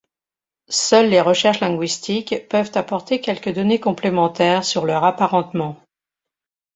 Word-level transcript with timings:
Seules 0.67 1.11
les 1.11 1.21
recherches 1.21 1.59
linguistiques 1.59 2.49
peuvent 2.49 2.71
apporter 2.73 3.21
quelques 3.21 3.53
données 3.53 3.79
complémentaires 3.79 4.63
sur 4.63 4.83
leurs 4.85 5.03
apparentements. 5.03 5.79